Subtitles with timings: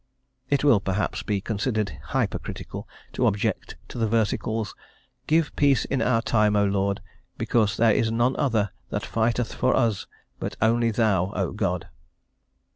[0.49, 4.73] It will, perhaps, be considered hypercritical to object to the versicles:
[5.27, 7.01] "Give peace in our time, O Lord,
[7.37, 10.07] because there is none other that fighteth for us
[10.39, 11.87] but only thou, O God."